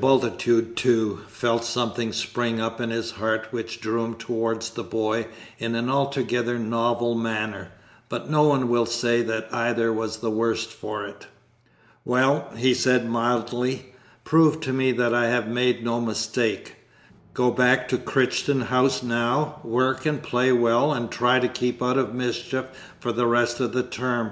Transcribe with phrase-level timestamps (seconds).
[0.00, 5.26] Bultitude too, felt something spring up in his heart which drew him towards the boy
[5.58, 7.68] in an altogether novel manner,
[8.08, 11.26] but no one will say that either was the worse for it.
[12.06, 13.92] "Well," he said mildly,
[14.24, 16.76] "prove to me that I have made no mistake.
[17.34, 21.98] Go back to Crichton House now, work and play well, and try to keep out
[21.98, 22.64] of mischief
[22.98, 24.30] for the rest of the term.